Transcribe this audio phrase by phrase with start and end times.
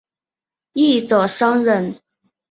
[0.73, 1.99] 一者生忍。